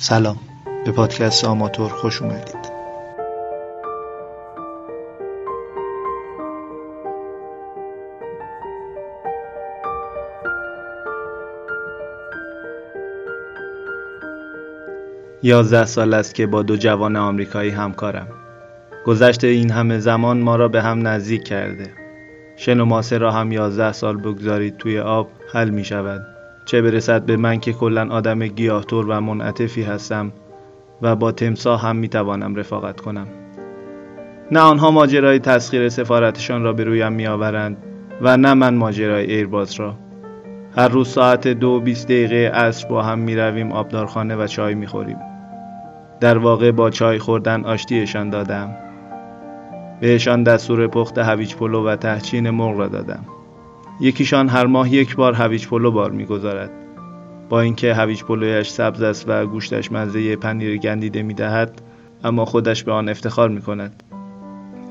[0.00, 0.36] سلام.
[0.84, 2.78] به پادکست آماتور خوش اومدید.
[15.42, 18.28] یازده سال است که با دو جوان آمریکایی همکارم.
[19.06, 21.90] گذشت این همه زمان ما را به هم نزدیک کرده.
[22.56, 26.37] شن و ماسه را هم یازده سال بگذارید توی آب حل می شود.
[26.68, 30.32] چه برسد به من که کلا آدم گیاهتور و منعطفی هستم
[31.02, 33.26] و با تمسا هم می توانم رفاقت کنم
[34.52, 37.76] نه آنها ماجرای تسخیر سفارتشان را به رویم می آورند
[38.20, 39.94] و نه من ماجرای ایرباز را
[40.76, 44.86] هر روز ساعت دو بیست دقیقه عصر با هم می رویم آبدارخانه و چای می
[44.86, 45.18] خوریم.
[46.20, 48.76] در واقع با چای خوردن آشتیشان دادم.
[50.00, 53.24] بهشان دستور پخت هویج پلو و تهچین مرغ را دادم.
[54.00, 56.70] یکیشان هر ماه یک بار هویج پلو بار می‌گذارد.
[57.48, 61.82] با اینکه هویج پلویش سبز است و گوشتش مزه پنیر گندیده می‌دهد
[62.24, 64.02] اما خودش به آن افتخار می کند.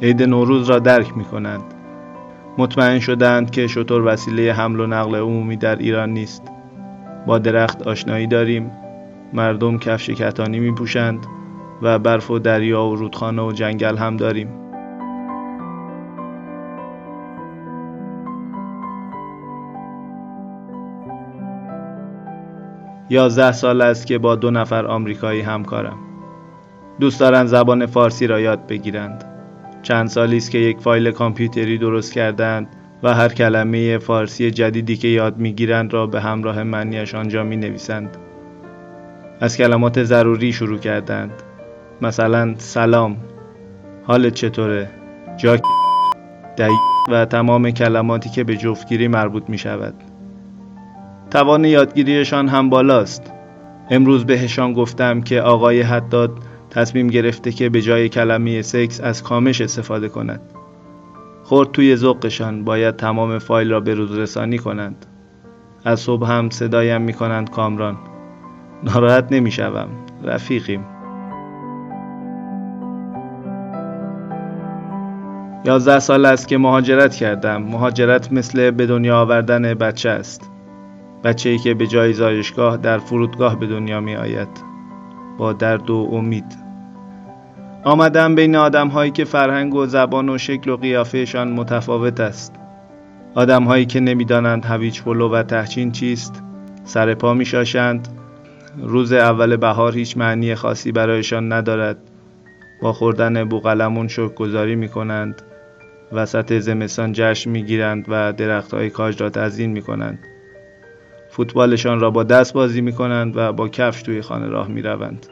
[0.02, 1.64] عید نوروز را درک می کنند.
[2.58, 6.44] مطمئن شدند که شطور وسیله حمل و نقل عمومی در ایران نیست.
[7.28, 8.72] با درخت آشنایی داریم،
[9.34, 11.26] مردم کفش کتانی می پوشند
[11.82, 14.67] و برف و دریا و رودخانه و جنگل هم داریم.
[23.10, 25.98] یازده سال است که با دو نفر آمریکایی همکارم.
[27.00, 29.24] دوست دارند زبان فارسی را یاد بگیرند.
[29.84, 32.68] چند سالی است که یک فایل کامپیوتری درست کردند
[33.04, 38.18] و هر کلمه فارسی جدیدی که یاد می‌گیرند را به همراه معنیش آنجا می نویسند.
[39.42, 41.32] از کلمات ضروری شروع کردند.
[42.02, 43.18] مثلا سلام،
[44.04, 44.90] حالت چطوره،
[45.38, 45.62] جاک،
[46.58, 46.72] دی
[47.12, 49.94] و تمام کلماتی که به جفتگیری مربوط می شود.
[51.32, 53.34] توان یادگیریشان هم بالاست.
[53.90, 56.32] امروز بهشان گفتم که آقای حداد
[56.70, 60.42] تصمیم گرفته که به جای کلمه سکس از کامش استفاده کند.
[61.44, 65.06] خورد توی ذوقشان باید تمام فایل را به روز رسانی کنند.
[65.86, 67.98] از صبح هم صدایم می کنند کامران.
[68.84, 69.88] ناراحت نمی شوم.
[70.24, 70.86] رفیقیم.
[75.66, 77.64] یازده سال است که مهاجرت کردم.
[77.64, 80.52] مهاجرت مثل به دنیا آوردن بچه است.
[81.24, 84.64] بچه ای که به جای زایشگاه در فرودگاه به دنیا می آید.
[85.38, 86.58] با درد و امید.
[87.84, 92.56] آمدم بین آدم هایی که فرهنگ و زبان و شکل و قیافهشان متفاوت است.
[93.36, 96.44] آدم هایی که نمی‌دانند هویج پلو و تهچین چیست،
[96.84, 98.08] سر پا می شاشند،
[98.84, 101.98] روز اول بهار هیچ معنی خاصی برایشان ندارد.
[102.82, 105.42] با خوردن بوقلمون شکر گذاری می کنند.
[106.12, 110.20] وسط زمستان جشن می گیرند و درخت های کاج را تزین می کنند.
[111.38, 115.26] فوتبالشان را با دست بازی می کنند و با کفش توی خانه راه می روند.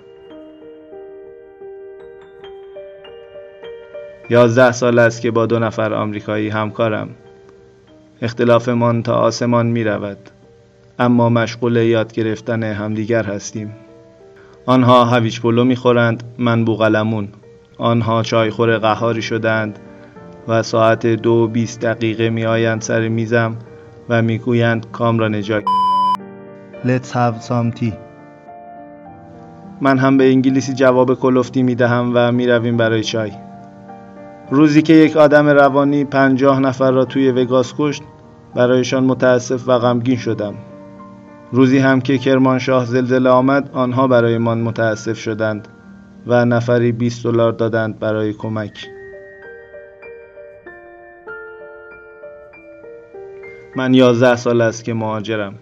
[4.30, 7.10] یازده سال است که با دو نفر آمریکایی همکارم.
[8.22, 10.18] اختلافمان تا آسمان می رود.
[11.00, 13.76] اما مشغول یاد گرفتن همدیگر هستیم.
[14.66, 17.28] آنها هویج پلو می خورند، من بوغلمون.
[17.78, 19.80] آنها چایخور قهاری شدند
[20.48, 23.58] و ساعت دو بیست دقیقه می آیند سر میزم
[24.10, 25.66] و می گویند کامران جاک.
[26.86, 27.94] Let's have some tea
[29.82, 33.32] من هم به انگلیسی جواب کلفتی می دهم و می رویم برای چای.
[34.52, 38.04] روزی که یک آدم روانی پنجاه نفر را توی وگاس کشت
[38.56, 40.54] برایشان متاسف و غمگین شدم.
[41.52, 45.68] روزی هم که کرمانشاه زلزله آمد آنها برایمان متاسف شدند
[46.28, 48.88] و نفری 20 دلار دادند برای کمک.
[53.76, 55.54] من یازده سال است که مهاجرم.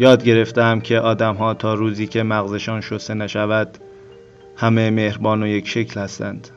[0.00, 3.78] یاد گرفتم که آدمها تا روزی که مغزشان شسته نشود
[4.56, 6.48] همه مهربان و یک شکل هستند.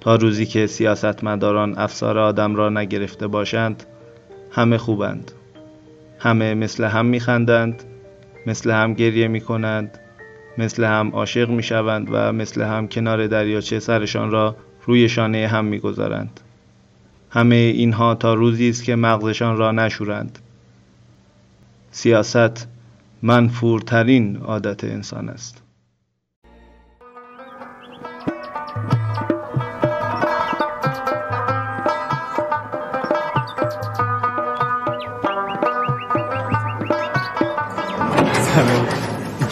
[0.00, 3.84] تا روزی که سیاستمداران افسار آدم را نگرفته باشند
[4.50, 5.32] همه خوبند.
[6.18, 7.82] همه مثل هم میخندند،
[8.46, 9.98] مثل هم گریه می‌کنند،
[10.58, 14.56] مثل هم عاشق می‌شوند و مثل هم کنار دریاچه سرشان را
[14.86, 16.40] روی شانه هم می‌گذارند.
[17.30, 20.38] همه اینها تا روزی است که مغزشان را نشورند.
[21.90, 22.66] سیاست
[23.22, 25.62] منفورترین عادت انسان است.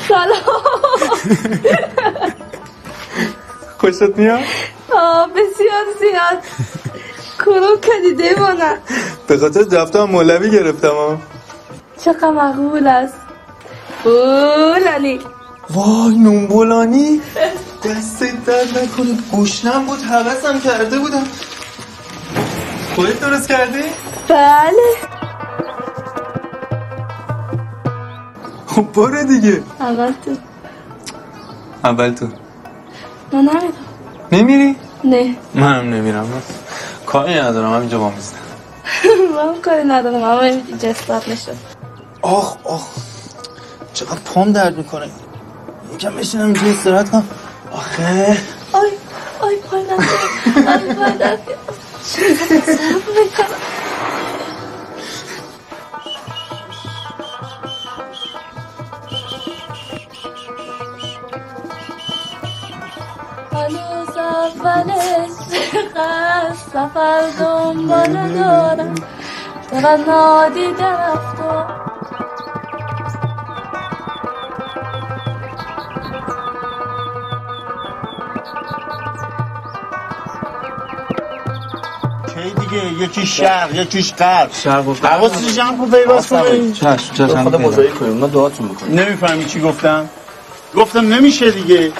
[0.08, 0.36] سلام
[3.78, 4.40] خوشت میاد؟
[4.94, 6.42] آه بسیار زیاد
[7.38, 8.78] کدوم کدیده مانم
[9.28, 11.18] به خاطر دفتر مولوی گرفتم
[12.04, 13.14] چقدر مقبول است.
[14.04, 15.20] بول علی
[15.70, 17.20] وای نونبولانی
[17.84, 19.18] دست درد نکنه.
[19.32, 21.24] گوشنم بود حوثم کرده بودم.
[22.94, 23.82] خودت درست کردی؟
[24.28, 24.96] بله.
[28.66, 29.62] خب برو دیگه.
[29.80, 30.36] اول تو.
[31.84, 32.26] اول تو.
[33.32, 33.72] نه نمیرم.
[34.32, 35.36] نمیری؟ نه.
[35.54, 36.42] منم نمیرم.
[37.06, 38.38] کاری ندارم همینجا با می‌زنم.
[39.36, 41.75] من کاری ندارم اما اینجا استاد نشد
[42.26, 42.86] آخ آخ
[43.94, 45.10] چقدر پام درد می‌کنه.
[45.94, 47.28] یکم بشینم اینجا استراحت کنم.
[47.72, 48.38] آخه.
[48.72, 48.90] آی
[49.40, 51.38] آی پای آی پای
[63.52, 65.30] هنوز اولش
[65.72, 68.94] چقدر سفر دنبال دارم.
[69.70, 71.95] چقدر نادیده رفتم
[82.48, 84.50] کی دیگه یکیش شرق یکیش غرب.
[84.52, 85.12] شرق و غرب.
[85.12, 88.12] حواسی جمع کن پیوست کنی چشم چشم خدا مزایک کنیم.
[88.12, 90.08] ما دعاتون می‌کنیم نمی‌فهمی چی گفتم؟
[90.76, 91.92] گفتم نمیشه دیگه.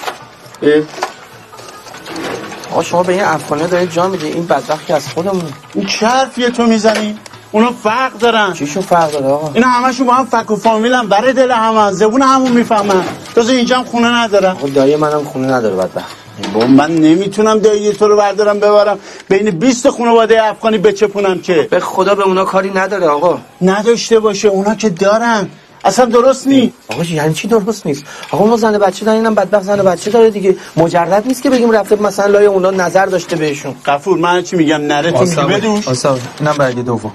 [2.71, 5.53] آقا شما به این افغانه دارید جا میده این بدبخت که از خودمون.
[5.73, 7.19] این چه حرفیه تو می‌زنی؟
[7.51, 8.53] اونا فرق دارن.
[8.53, 11.09] چیشون فرق داره آقا؟ اینا همشون با هم فک و فامیل هم.
[11.09, 13.03] بره دل هم زبون همون می‌فهمن.
[13.35, 14.51] تازه اینجا هم خونه ندارن.
[14.51, 16.26] آقا دایی منم خونه نداره بدبخت.
[16.53, 18.99] با من نمی‌تونم دایی تو رو بردارم ببرم.
[19.29, 21.67] بین 20 خانواده افغانی بچپونم که.
[21.71, 23.39] به خدا به اونا کاری نداره آقا.
[23.61, 25.49] نداشته باشه اونا که دارن.
[25.85, 26.73] اصلا درست نی.
[26.87, 30.29] آقا یعنی چی درست نیست؟ آقا ما زن بچه داریم اینم بدبخت زن بچه داره
[30.29, 30.55] دیگه.
[30.77, 33.75] مجرد نیست که بگیم رفته مثلا لای اونا نظر داشته بهشون.
[33.85, 35.87] قفور من چی میگم؟ نره تو میگی بدوش.
[35.87, 37.11] آسا اینم برگه دوم.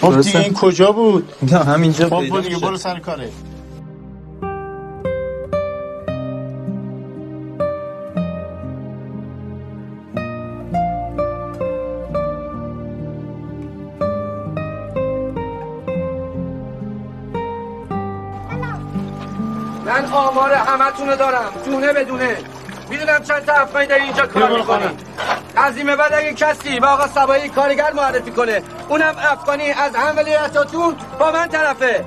[0.00, 2.58] خب؟ دیگه این کجا بود؟ نه همینجا خب دیگه.
[2.58, 3.28] برو سر کاره.
[20.12, 21.52] آمار همتون دارم.
[21.64, 22.36] دونه بدونه
[22.90, 24.88] می‌دونم چند تا افغانی داری اینجا کار می‌کنی
[25.56, 29.96] از این به بعد اگه کسی به آقا سبایی کارگر معرفی کنه اونم افغانی از
[29.96, 32.04] هم ولیعتاتون با من طرفه.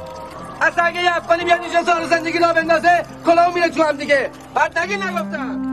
[0.62, 4.30] اصلا اگه یه افغانی بیاد اینجا زار زندگی را بندازه کلاهو میره تو هم دیگه.
[4.56, 5.71] بعد نگی نگفتم.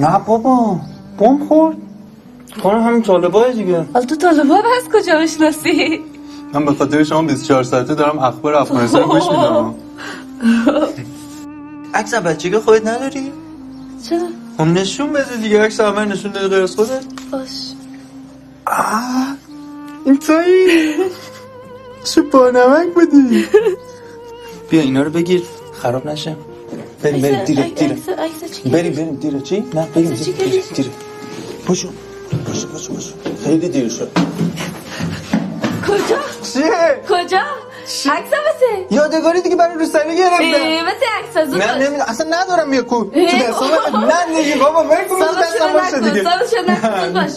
[0.00, 0.80] نه بابا
[1.18, 1.76] بم خورد.
[2.62, 3.86] کار همین طالبای دیگه.
[3.94, 6.00] حالا تو طالبان از کجا بشناسی؟
[6.52, 9.74] من به خاطر شما 24 ساعته دارم اخبار افغانستان گوش میدم.
[11.94, 13.32] عکس بچگی خودت نداری؟
[14.08, 14.28] چرا؟
[14.58, 17.04] خب نشون بده دیگه عکس همه نشون دادی غیر از خودت.
[17.32, 17.72] باش.
[20.04, 20.94] این تویی.
[22.04, 23.46] چه بانمک بودی.
[24.70, 25.42] بیا اینا رو بگیر
[25.82, 26.36] خراب نشه.
[27.06, 27.96] بریم بریم دیره دیره
[28.62, 30.90] چی بریم بریم دیره چی؟ نه بریم چی دیره دیره.
[31.66, 31.88] پاشو
[32.46, 33.12] پاشو پاشو پاشو
[33.44, 34.10] خیلی دیر شد
[35.88, 36.18] کجا؟
[36.52, 37.42] چیه؟ کجا؟
[37.86, 41.74] عکس بسه یادگاری دیگه برای روسری گرفتم بسه عکس از نه.
[41.74, 46.00] نمی‌دونم اصلا ندارم یه کو تو دستم نه دیگه بابا ول کن تو دستم باشه
[46.10, 47.32] دیگه سالش رو نکن باش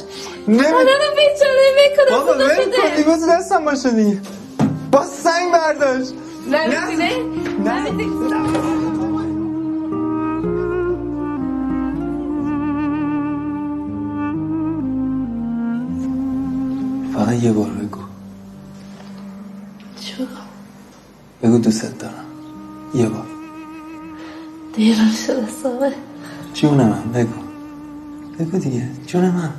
[0.48, 4.22] نمی آدم بیچاره می‌کنه بابا ول کن دیگه تو دستم باشه دیگه
[4.92, 6.14] با سنگ برداشت
[6.48, 7.12] نمی‌دونه؟
[7.66, 8.89] نمی‌دونه
[17.30, 18.00] فقط یه بار بگو.
[20.02, 20.24] چو
[21.44, 22.26] بگو دوست دارم.
[22.94, 23.26] یه بار.
[24.76, 25.94] دیرم شده سامه
[26.54, 27.34] جون من بگو.
[28.40, 28.90] بگو دیگه.
[29.08, 29.50] جون من.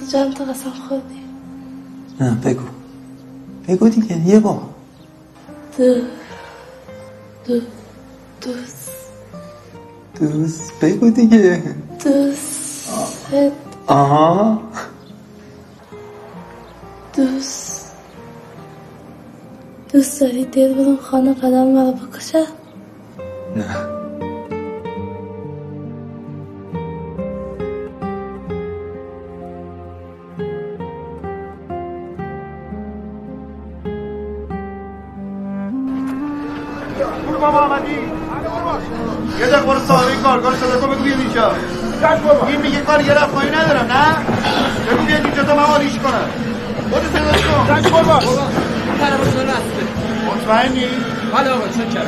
[0.00, 1.20] تو جان تو قسم خوردی.
[2.20, 2.64] نه بگو.
[3.68, 4.28] بگو دیگه.
[4.28, 4.62] یه بار.
[5.78, 5.94] دو.
[7.46, 7.60] دو.
[8.40, 8.90] دوست.
[10.20, 10.72] دوست.
[10.80, 11.62] بگو دیگه.
[12.04, 12.90] دوست.
[13.86, 14.62] آها.
[17.16, 17.92] دوست
[19.92, 22.44] دوست داری دل بدون خانه قدم مرا بکشه؟
[23.56, 23.64] نه.
[37.26, 37.90] برو بابا آمدی
[39.40, 41.52] یه دقیقه برو صاحب کارگاه صدا کن بگو بیاد اینجا.
[42.48, 44.16] این میگه کار یه رفت ندارم نه؟
[44.92, 46.53] بگو بیاد اینجا تا من آلیش کنم.
[46.90, 48.20] برو صداش کن زنگ برو
[50.26, 50.86] مطمئنی؟
[51.34, 52.06] بله آقا چه کرد؟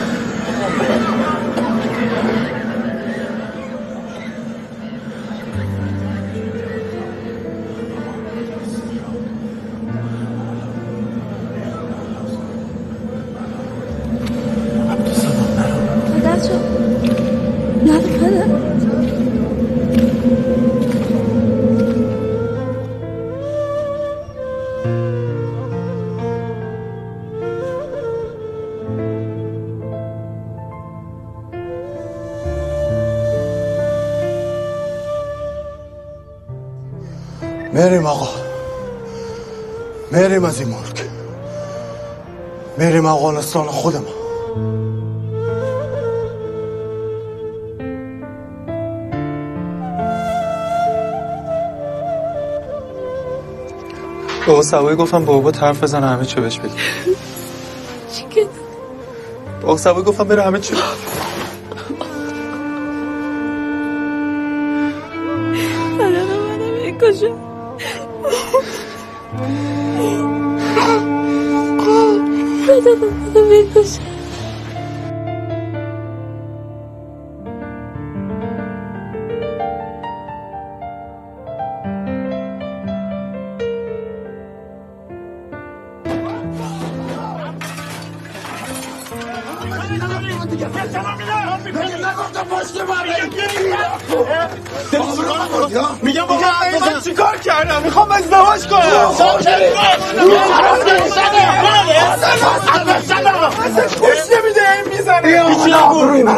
[37.76, 38.28] میریم آقا
[40.10, 41.04] میریم از این ملک
[42.78, 44.04] میریم افغانستان خودم
[54.46, 56.74] بابا سوایی گفتم بابا حرف بزنه همه چه بهش بگی
[58.12, 58.46] چیکه
[59.62, 60.60] بابا سوایی گفتم بره همه
[68.30, 71.22] چی الان منو می‌کشم
[72.68, 74.02] بدن منو می‌کشم
[96.02, 96.35] میگم بابا من
[97.06, 98.80] چیکار کردم؟ می‌خوام ازدواج کنم.
[104.00, 105.48] گوش نمیده می‌زنه.
[105.48, 106.30] هیچی نگو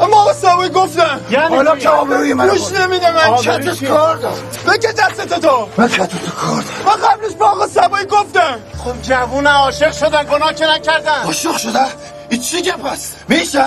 [0.00, 4.34] اما آقا سوای گفتم حالا که آبروی من گوش نمیده من کتش کار دارم.
[4.66, 6.00] بگه دست تو من کتش
[6.40, 8.56] کار دارم؟ من قبلش با آقا سوای گفتم.
[8.84, 11.22] خب جوون عاشق شدن گناه که نکردن.
[11.24, 11.80] عاشق شده
[12.28, 13.64] این چی گپ است میشه؟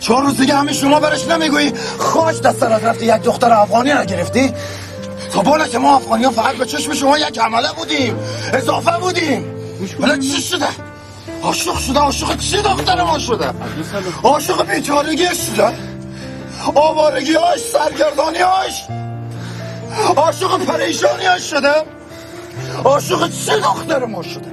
[0.00, 4.54] چهار روز دیگه همه شما برش نمی‌گویی؟ خواهش دست رفتی یک دختر افغانی نگرفتی
[5.32, 8.16] تا بالا که ما افغانی ها فقط به چشم شما یک عمله بودیم
[8.52, 9.44] اضافه بودیم.
[10.00, 10.66] ولی چی شده؟
[11.42, 13.50] عاشق شده عاشق چی دختر ما شده؟
[14.22, 15.72] عاشق بیچارگیش شده.
[16.74, 18.82] آوارگی هاش سرگردانی هاش
[20.16, 21.72] عاشق پریشانی هاش شده.
[22.84, 24.50] عاشق چی دختر ما شده؟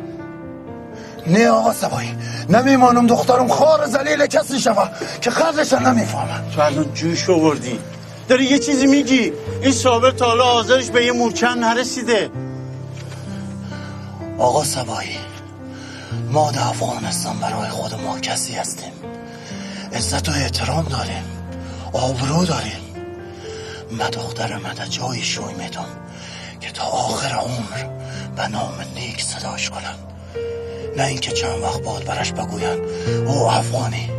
[1.27, 2.17] نه آقا سبایی
[2.49, 4.89] نمیمانم دخترم خار زلیل کسی شوه
[5.21, 7.79] که خرش نمی‌فهمم تو الان جوش آوردی.
[8.27, 12.29] داری یه چیزی میگی؟ این صابر تا حالا حاضرش به یه مورچن نرسیده.
[14.37, 15.17] آقا سبایی
[16.31, 18.91] ما در افغانستان برای خود ما کسی هستیم.
[19.93, 21.23] عزت و احترام داریم.
[21.93, 22.87] آبرو داریم.
[23.91, 25.85] من دختر مده جایی شوی میدم
[26.61, 27.97] که تا آخر عمر
[28.35, 29.95] به نام نیک صداش کنم
[30.97, 32.85] نه اینکه چند وقت بعد برش بگوین
[33.27, 34.09] او افغانی.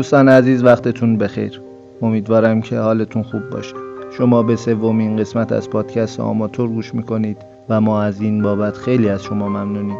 [0.00, 1.60] دوستان عزیز وقتتون بخیر.
[2.02, 3.74] امیدوارم که حالتون خوب باشه.
[4.18, 7.36] شما به سومین قسمت از پادکست آماتور گوش می‌کنید
[7.68, 9.96] و ما از این بابت خیلی از شما ممنونیم.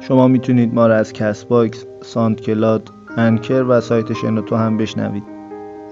[0.00, 5.22] شما می‌تونید ما را از Castbox، SoundCloud، Anchor و سایت شنوتو هم بشنوید.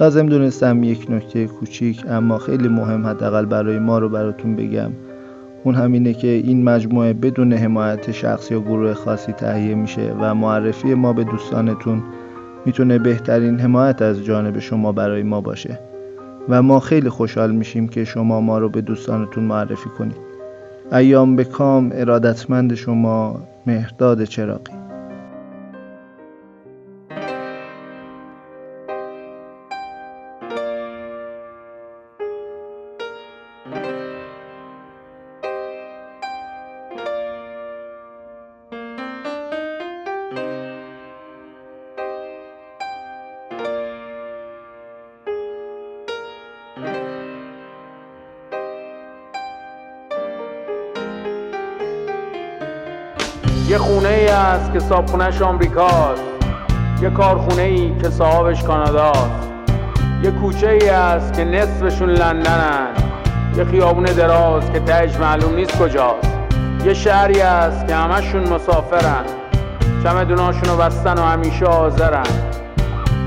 [0.01, 4.91] لازم دونستم یک نکته کوچیک اما خیلی مهم حداقل برای ما رو براتون بگم.
[5.65, 10.95] اون همینه که این مجموعه بدون حمایت شخصی یا گروه خاصی تهیه میشه و معرفی
[10.95, 12.03] ما به دوستانتون
[12.67, 15.79] می‌تونه بهترین حمایت از جانب شما برای ما باشه.
[16.49, 20.31] و ما خیلی خوشحال میشیم که شما ما رو به دوستانتون معرفی کنید.
[20.93, 24.80] ایام به کام ارادتمند شما مهرداد چراقی
[53.81, 56.23] خونه ای است که صابخونهش آمریکاست.
[57.03, 59.51] یه کارخونه ای که صاحبش کاناداست.
[60.23, 62.87] یه کوچه ای است که نصفشون لندنن.
[63.57, 66.31] یه خیابون دراز که تهش معلوم نیست کجاست.
[66.85, 69.25] یه شهری است که همشون مسافرن.
[70.03, 72.27] چمدوناشون رو بستن و همیشه حاضرن.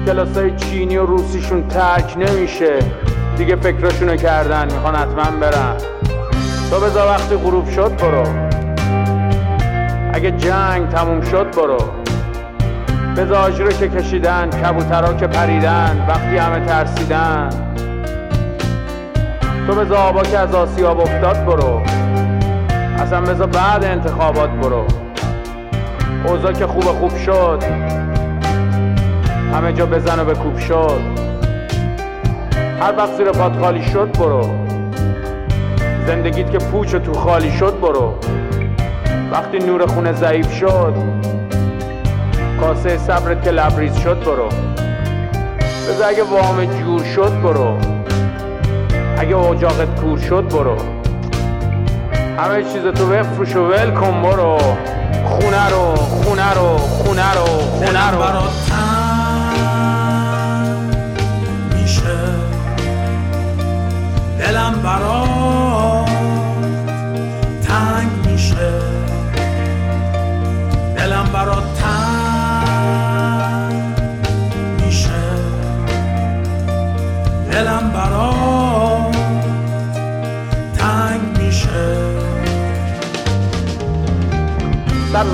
[0.05, 2.79] کلاسای چینی و روسیشون ترک نمیشه.
[3.37, 5.75] دیگه فکرشونو کردن می‌خوان حتما برن.
[6.69, 8.52] تو بذار وقتی غروب شد برو.
[10.13, 11.77] اگه جنگ تموم شد برو.
[13.17, 17.49] بزاج رو که کشیدن کبوترها که پریدن وقتی همه ترسیدن.
[19.67, 21.81] تو به آبا که از آسیاب افتاد برو.
[22.99, 24.85] اصلا بذار بعد انتخابات برو.
[26.25, 27.63] اوضاع که خوب خوب شد.
[29.53, 31.01] همه جا بزن و بکوب شد.
[32.81, 34.49] هر وقت زیر پات خالی شد برو.
[36.07, 38.13] زندگیت که پوچ تو خالی شد برو.
[39.33, 40.93] وقتی نور خونه ضعیف شد
[42.59, 44.49] کاسه صبرت که لبریز شد برو.
[45.89, 47.77] بذار اگه وام جور شد برو.
[49.17, 50.77] اگه اجاقت کور شد برو.
[52.37, 54.57] همه چیز تو بفروش و ول کن برو.
[55.25, 58.19] خونه رو خونه رو خونه رو خونه رو.
[61.73, 62.17] میشه.
[64.39, 65.32] دلم برات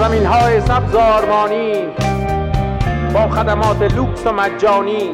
[0.09, 1.73] سرزمین های سبز آرمانی
[3.13, 5.09] با خدمات لوکس و مجانی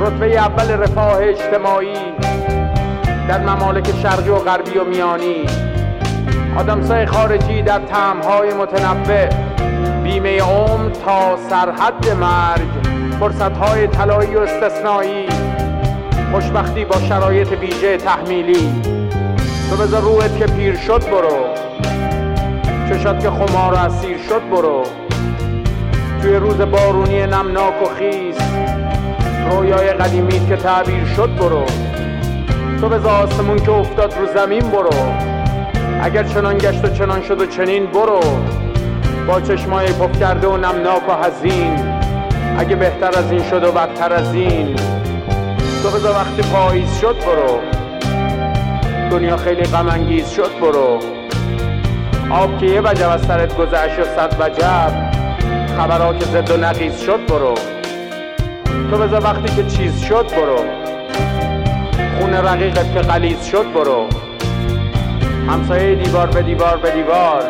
[0.00, 2.12] رتبه اول رفاه اجتماعی
[3.28, 5.46] در ممالک شرقی و غربی و میانی
[6.58, 9.28] آدمسای خارجی در تمهای متنوع
[10.02, 12.68] بیمه عمر تا سرحد مرگ
[13.20, 15.26] فرصتهای طلایی و استثنایی
[16.32, 18.82] خوشبختی با شرایط ویژه تحمیلی.
[19.70, 21.65] تو بذار روحت که پیر شد برو.
[22.88, 24.82] چشات که خمار و اسیر شد برو.
[26.22, 28.36] توی روز بارونی نمناک و خیز
[29.50, 31.64] رویای قدیمیت که تعبیر شد برو.
[32.80, 34.90] تو به آسمون که افتاد رو زمین برو.
[36.02, 38.20] اگر چنان گشت و چنان شد و چنین برو.
[39.28, 41.78] با چشمای پف کرده و نمناک و حزین
[42.58, 44.76] اگه بهتر از این شد و بدتر از این.
[45.82, 47.60] تو بذار وقتی پاییز شد برو.
[49.10, 51.15] دنیا خیلی غم انگیز شد برو.
[52.30, 54.92] آب که یه وجب از سرت گذشت و صد وجب
[55.78, 57.54] خبرها که زد و نقیز شد برو.
[58.90, 60.58] تو بذار وقتی که چیز شد برو.
[62.18, 64.06] خون رقیقت که غلیز شد برو.
[65.48, 67.42] همسایه دیوار به دیوار به دیوار.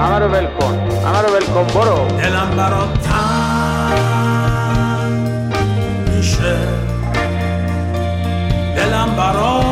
[0.00, 2.06] همه رو ول کن همه رو ول کن برو.
[2.08, 4.36] دلم برات تنگ
[6.16, 6.56] میشه.
[8.76, 9.65] دلم برات